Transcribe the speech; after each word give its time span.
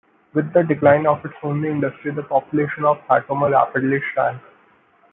With 0.33 0.51
the 0.53 0.63
decline 0.63 1.05
of 1.05 1.23
its 1.23 1.35
only 1.43 1.69
industry, 1.69 2.09
the 2.11 2.23
population 2.23 2.85
of 2.85 2.97
Hatoma 3.07 3.51
rapidly 3.51 4.01
shrank. 4.15 4.41